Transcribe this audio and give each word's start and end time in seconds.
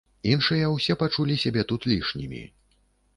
Іншыя 0.29 0.69
ўсе 0.69 0.95
пачулі 1.01 1.35
сябе 1.43 1.65
тут 1.73 1.81
лішнімі. 1.91 2.41